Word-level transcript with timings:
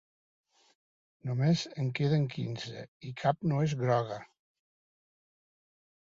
Només 1.29 1.65
en 1.83 1.91
queden 1.99 2.23
quinze, 2.35 2.85
i 3.09 3.11
cap 3.23 3.45
no 3.51 3.59
és 3.67 3.75
groga. 3.83 4.17